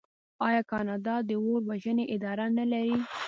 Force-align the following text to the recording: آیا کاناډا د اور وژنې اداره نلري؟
آیا 0.47 0.61
کاناډا 0.71 1.15
د 1.27 1.31
اور 1.47 1.61
وژنې 1.69 2.05
اداره 2.15 2.45
نلري؟ 2.57 2.95